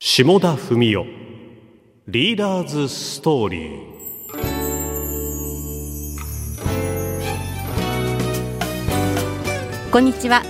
[0.00, 1.04] 下田文雄。
[2.08, 3.90] リーダーズストーリー
[9.90, 10.42] こんにちは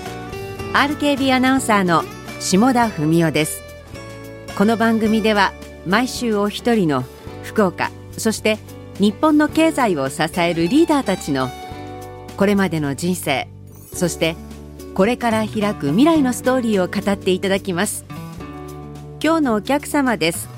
[0.73, 2.03] RKB アナウンサーの
[2.41, 3.63] 下田文雄です。
[4.59, 5.53] この番組では
[5.87, 7.05] 毎週お一人の
[7.45, 8.59] 福岡そして
[8.99, 11.49] 日本の経済を支えるリーダーたちの
[12.37, 13.47] これまでの人生
[13.93, 14.35] そして
[14.95, 18.05] これから開く未来のストーリーを語っていただきます。
[19.25, 20.51] 今日のお客様です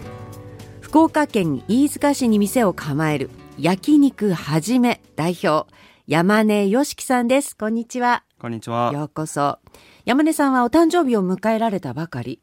[0.81, 5.71] 福岡県飯塚市に店を構える焼肉はじめ代表
[6.09, 8.91] 山根よしきさんですこんにちはこんにちは。
[8.93, 9.59] ようこそ
[10.05, 12.41] 山根さんはお誕生日を迎えられたばかり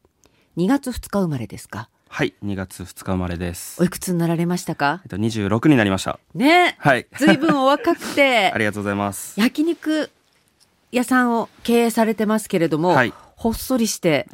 [0.55, 1.89] 2月2日生まれですか？
[2.07, 3.85] はい、2月2日生まれですお。
[3.85, 5.01] いくつになられましたか？
[5.03, 6.19] えっと、26になりました。
[6.35, 7.05] ねはい。
[7.17, 9.39] ずいぶんお若くて ありがとうございます。
[9.39, 10.09] 焼肉
[10.91, 14.27] 屋さんを経営されてますけれども、はいほっそりして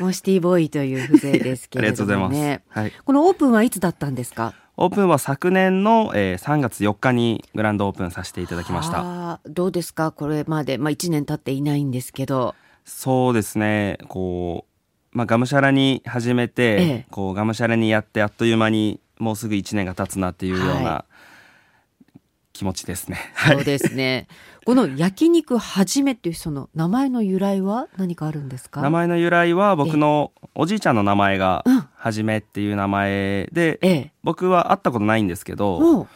[0.00, 2.32] もうシティボーイという風情ですけ ありれがとうございます。
[2.32, 2.92] どもねはい。
[3.04, 4.54] このオープンはいつだったんですか？
[4.76, 9.00] オープンは昨年の、えー3月4日にグランドオープンさせていただきました。
[9.00, 10.10] あーどうですか？
[10.12, 12.54] これまで、まあ、1年経っていないんですけど。
[12.84, 14.66] そうですね、こ
[15.12, 17.06] う、まあ、がむしゃらに始めて、ええ。
[17.10, 21.04] こう、がむしゃらにやってあっという間にもうすぐ1年が経つなっていうようはな
[22.54, 23.18] 気持ちですね。
[23.34, 23.56] はい。
[23.56, 24.28] そうですね。
[24.64, 28.80] この焼肉はじめっていうその名前の由来は何かあるんですか？
[28.80, 34.12] 名前の由来は僕のおじいちゃんの名前がうん、はじめっていう名前で、ええ。
[34.22, 36.06] 僕は会ったことないんですけど、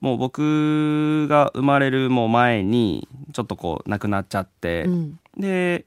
[0.00, 5.18] もう僕が生まれるもう前にちょっとこう亡くなっちゃって、うん。
[5.38, 5.86] で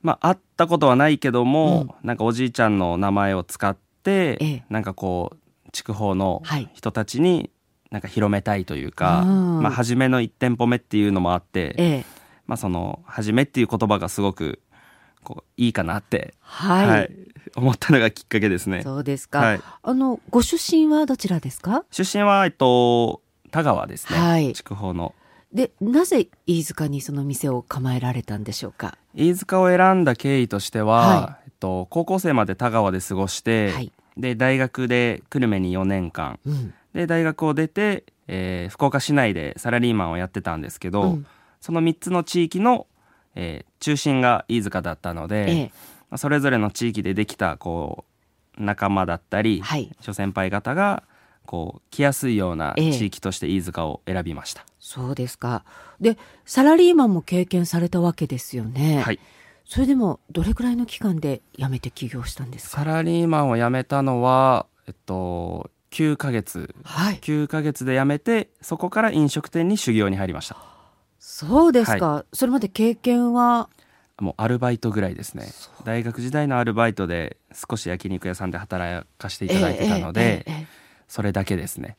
[0.00, 4.64] まあ会ったことはないけども、なんかおじいちゃんの名前を使って、ええ。
[4.70, 6.70] なんかこう筑豊のはい。
[6.72, 7.50] 人たちに
[7.90, 9.62] なんか広めたいというか、うん。
[9.62, 12.04] まあ初めの1店舗目っていうのもあって、ええ。
[12.46, 14.60] まあその初めっていう言葉がすごく
[15.22, 17.10] こういいかなって、はい、
[17.56, 18.82] 思ったのがきっかけですね。
[18.82, 19.60] そうですか、はい。
[19.82, 21.84] あのご出身はどちらですか？
[21.90, 24.52] 出身はえっと田川ですね、はい。
[24.52, 25.14] 筑豊の。
[25.52, 28.98] でなぜ飯塚にその店を構えられたんでしょうか？
[29.14, 33.92] 飯塚を選んだ経緯としては、はえっと、高校生まで田川で過ごして、はい。
[34.16, 41.26] で大学で久留米に4年間うんで大学を出て、えー福岡市内でサラリーマンをやってたんですけど、うん。
[41.60, 42.86] その3つの地域の、
[43.34, 45.70] えー中心が飯塚だったので、ええ。
[46.10, 48.04] まあそれぞれの地域でできたこ
[48.58, 49.94] う仲間だったり、はい。
[50.00, 51.04] 諸先輩方が
[51.44, 52.92] こう来やすいようなええ。
[52.92, 54.64] 地域として飯塚を選びました。
[54.80, 55.64] そうですか。
[56.00, 59.02] でサラリーマンも経験されたわけですよね。
[59.02, 59.20] はい。
[59.64, 62.78] それでもどれくらいの期間で辞めて起業したんですか？
[62.78, 66.74] サラリーマンを辞めたのは、えっと、9ヶ月。
[66.84, 67.18] はい。
[67.20, 70.56] 9ヶ月で辞めてそこから飲食店に修行に入りました。
[71.18, 73.68] そうですか、それまで経験は？
[74.18, 75.46] もうアルバイトぐらいですね。
[75.84, 80.66] 大学時代のアルバイトで少し焼肉屋さんで働かせていただいてたので、ええええええ
[81.08, 81.96] それだけですね。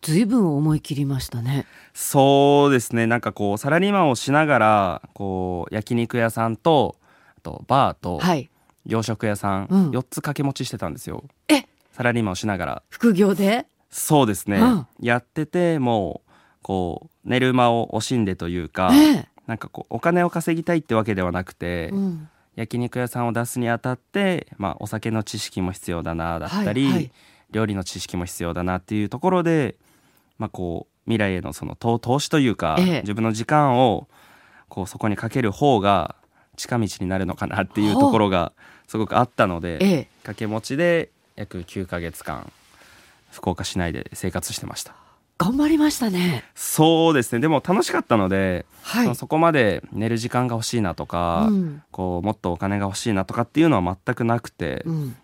[0.00, 1.66] ずいぶん思い切りましたね。
[1.92, 3.06] そうですね。
[3.06, 6.96] なんかこうサラリーマンをしながらこう焼肉屋さんと
[7.36, 8.50] あとバーとはい。
[8.86, 9.90] 洋食屋さん、うん。
[9.90, 11.24] 4つ掛け持ちしてたんですよ。
[11.48, 11.67] え
[11.98, 12.82] サラリーマンをしながら。
[12.90, 13.66] 副業で？
[13.90, 14.86] そうですね、うん。
[15.00, 16.30] やっててもう
[16.62, 27.10] こう寝る間を惜しんでというか、ねなんかこうお金を稼ぎたいってわけではなくて、え、うん、焼肉屋さんを出すにあたって、まあ、お酒の知識も必要だなだったり、はいはい。
[27.50, 29.74] 料理の知識も必要だなっていうところで、
[30.38, 33.00] まあ、こう未来へのその投投資というか、ええ。
[33.00, 34.06] 自分の時間を
[34.68, 36.14] こうそこにかける方が
[36.54, 38.52] 近道になるのかなっていうところが
[38.86, 40.04] すごくあったので、ええ。
[40.22, 42.52] 掛け持ちで約9ヶ月間
[43.30, 44.94] 福岡市内で生活してました。
[45.38, 46.44] 頑張りましたね。
[46.56, 47.40] そうですね。
[47.40, 49.04] でも楽しかったので、はい。
[49.04, 51.82] そのそこまで寝る時間が欲しいなとか、うん。
[51.92, 55.16] こうもっとお金が欲しいなとかっていうのは全くなくて、うん。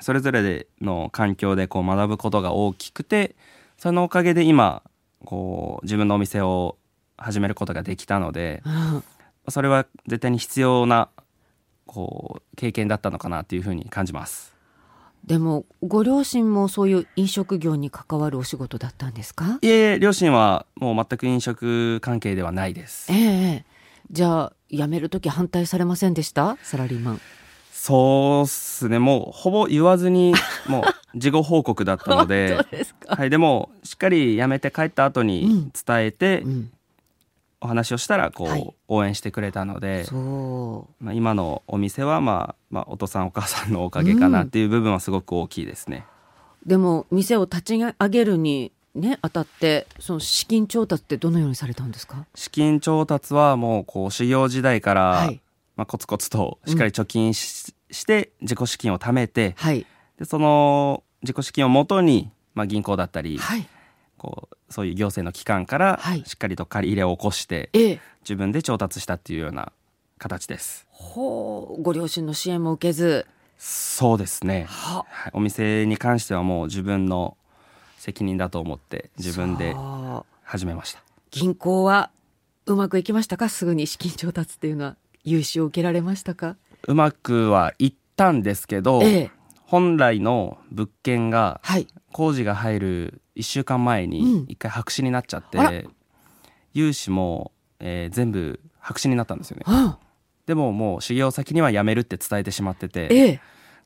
[0.00, 3.34] それぞれでの環境でこう学ぶことが大きくて
[3.78, 4.82] そのおかげで今
[5.24, 6.76] こう自分のお店を
[7.16, 9.04] 始めることができたのでうん。
[9.48, 11.08] それは絶対に必要な
[11.86, 14.55] こう経験だったのかなっていうふうに感じます。
[15.26, 19.58] でもご両親もそういう飲食業に関わるお仕事だったんですか？
[19.60, 23.12] いえ両親はもう全く飲食関係ではないです。
[23.12, 23.14] え。
[23.16, 23.64] え
[24.12, 26.56] じゃあ辞める時反対されませんでした？
[26.62, 27.20] サラリーマン。
[27.72, 28.98] そうっすね。
[29.00, 30.32] もうほぼ言わずに
[30.68, 30.82] も
[31.14, 32.54] う事後報告だったので。
[32.54, 36.70] 本当ですか、はい、でもしっかり辞めて帰った後に伝えて、うん、
[37.60, 38.74] お話をしたらこう、はい。
[38.88, 46.04] 応援してくれたので、そまあ、今のお店は、まあ、まあお父さんお母さんのおかげかなっていう部分はすごく大きいですね。
[46.64, 52.26] うでも店を立ち上げるにね当たってその資金調達ってどのようにされたんですか？
[52.34, 55.40] 資金調達はもうこう修行時代から、はい。
[55.76, 59.86] まあ、コツコツとしっかり貯金し,、して自己資金を貯めてはい。
[60.18, 63.66] でその自己資金をもとに、まあ、銀行だったり、はい
[64.26, 66.24] こうそういう行政の機関からはい。
[66.26, 68.00] しっかりと借り入れを起こして、ええ。
[68.22, 69.70] 自分で調達したっていうような
[70.18, 70.84] 形です。
[70.90, 71.82] ほう。
[71.82, 73.26] ご両親の支援も受けず。
[73.56, 75.04] そうですね、は。
[75.08, 75.32] はい。
[75.32, 77.36] お店に関してはもう自分の
[77.98, 79.76] 責任だと思って自分で
[80.42, 81.02] 始めました。
[81.30, 82.10] 銀行は
[82.66, 83.48] うまくいきましたか？
[83.48, 86.56] すぐに資金調達っていうのは融資を受けられましたか？
[86.88, 89.30] うまくはいったんですけど、ええ
[89.66, 91.86] 本来の物件がはい。
[92.12, 94.10] 工事が入る1週間前うん。
[94.10, 95.82] に一回白紙になっちゃって、あら。
[96.72, 99.64] 融資も、えー全部白紙になったんですよね。
[99.66, 99.98] あ
[100.46, 103.40] でももう修行先には辞めるって伝えてしまっててええ。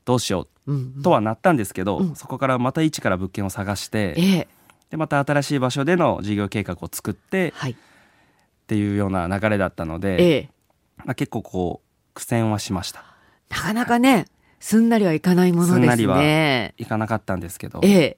[0.05, 2.15] どうしようんうとはなったんですけど、うん。
[2.15, 4.47] そこからまた一から物件を探してええ。
[4.91, 7.71] でまた新しい場所での事業計画を作ってはい。
[7.71, 7.75] っ
[8.67, 10.49] ていうような流れだったので、ええ。
[10.97, 13.03] まあ、結構こう苦戦はしました。
[13.49, 14.27] なかなかね
[14.61, 18.17] すんなりはいかないものですすんなりはねいかなかったんですけどええ。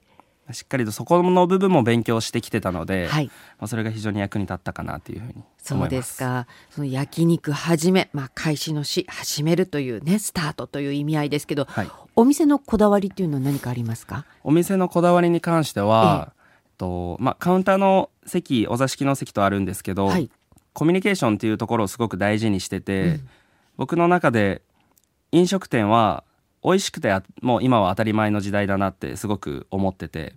[0.51, 3.27] しっかりとそこの部分も勉強してきてたので、はい。
[3.27, 3.31] ま
[3.61, 5.67] あ、それが非常に役に立ったかなというふうに思います。
[5.67, 6.47] そうですか。
[6.69, 14.25] その焼肉始め、まあ、開始のし始めるというねスタートという意味合いですけど、はい、お店のこだわりっていうのは何かありますか？
[14.43, 16.33] お店のこだわりに関しては、
[16.77, 20.29] とまあ、カウンターの席お座敷の席とあるんですけど、はい。
[20.73, 23.29] コミュニケーションっていうところをすごく大事にしてて、うん。
[23.77, 24.61] 僕の中で
[25.31, 26.25] 飲食店は
[26.63, 30.33] 美味しくてあもう今は当たり前の時代だなってすごく思ってて。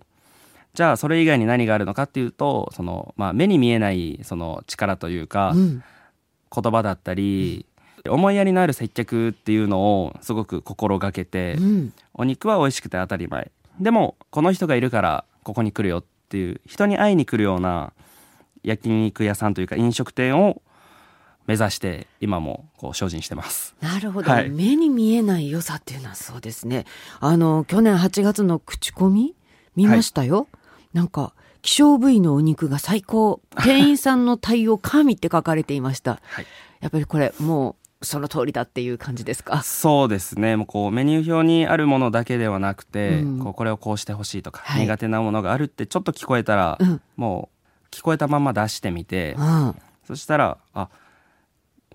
[0.73, 5.83] じゃあそれ以外に何があるのかっていうとその、まあ、目に見えないその力というか、うん。
[6.49, 7.65] 言葉だったり、
[8.07, 11.93] 思いやりのある接客っていうのをすごく心がけて、うん。
[12.13, 13.51] お肉は美味しくて当たり前。
[13.79, 17.93] でもこの人がいるからここに来るよっていう人に会いに来るような
[18.63, 20.61] 焼肉屋さんというか飲食店を
[21.47, 23.75] 目指して今もこう精進してます。
[23.81, 24.49] なるほど、はい。
[24.49, 26.85] 目に見えない良さっていうのはそうですね。
[27.19, 29.33] あの去年8月の口コミ
[29.75, 30.47] 見ましたよ、
[30.93, 33.41] なんか希少部位のお肉が最高。
[33.63, 36.19] 店員さんの対応神って書かれていました。
[36.23, 36.45] はい。
[36.81, 39.63] やっぱりこれもうその通りだっていう感じですか？
[39.63, 40.55] そうですね。
[40.55, 43.39] もうこうメニュー表にあるものだけではなくて、うん。
[43.39, 44.81] こうこれをこうしてほしいとか、はい。
[44.83, 47.01] 苦手なものがあるってちょっと聞こえたら、うん。
[47.15, 47.49] も
[47.83, 49.75] う聞こえたまま出してみて、うん。
[50.05, 50.89] そしたらあ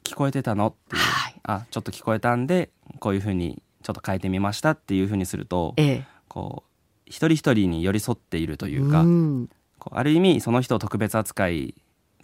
[0.04, 0.68] 聞こえてたの？
[0.68, 1.34] っていう、はい。
[1.44, 2.70] あちょっと聞こえたんで
[3.00, 6.04] こういうふうにちょっと変えてみましたっていうふうにするとええ。
[6.28, 6.70] こう
[7.06, 9.50] 一人一人に寄り添っているというか、うん。
[9.78, 11.74] こうある意味その人を特別扱い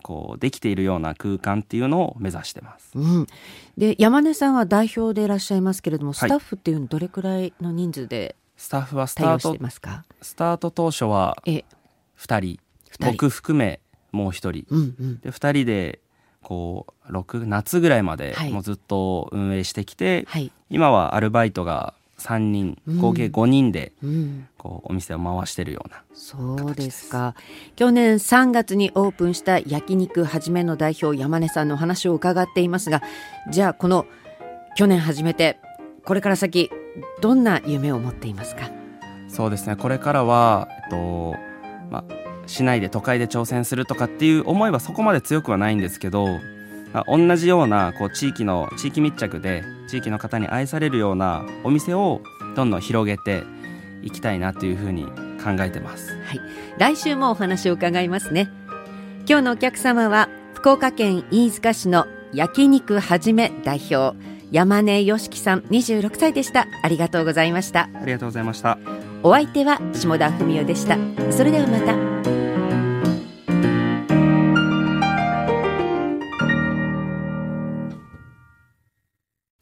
[0.02, 2.90] こうできているような空間っていうのを目指してます。
[2.94, 3.26] うん、
[3.76, 6.28] で山根さんは代表でいらっしゃいますけれども、はい。
[6.28, 10.04] スタッフっていうのはどれくらいの人数でスタッフはスタートてますか？
[10.22, 11.64] スタート当初はえ
[12.16, 12.40] 2人。
[12.40, 12.60] 二
[12.90, 13.04] 人。
[13.10, 13.80] 僕含め
[14.12, 14.64] もう1人。
[14.70, 15.20] うんうん。
[15.20, 16.00] で2人で
[16.48, 18.50] こう6夏ぐらいまではい。
[18.50, 22.98] もうずっと運営してきて、はい、今はアルバイトが3人うん。
[23.02, 27.34] 合計5人でうん、こうお店を回してるようなそうですか。
[27.76, 33.02] 去年3月にオープンした焼肉はじめの代表山根さんのお話を伺っていますが
[33.50, 34.06] じゃあこの
[34.74, 35.58] 去年始めて
[36.06, 36.70] これから先
[37.20, 38.70] どんな夢を持っていますか？
[39.28, 39.76] そうですね。
[39.76, 41.34] これからは、えっと
[41.90, 42.04] まあ、
[42.48, 46.26] 市内で都会で挑戦するとかっていう思いはそこまで強くはないんですけど、
[46.92, 52.22] まあ、同じようなこう地域の地域密着で地域の方に愛されるようなお店を
[52.56, 53.44] どんどん広げて
[54.02, 55.04] いきたいなというふうに
[55.44, 56.16] 考えてます。
[56.24, 56.40] はい、
[56.78, 58.48] 来週もお話を伺いますね。
[59.28, 64.16] 今日のお客様は福岡県飯塚市の焼肉はじめ代表
[64.50, 66.66] 山根良樹さん26歳でした。
[66.82, 67.90] ありがとうございました。
[67.94, 68.78] ありがとうございました。
[69.22, 70.96] お相手は下田文代でした。
[71.30, 72.17] それではまた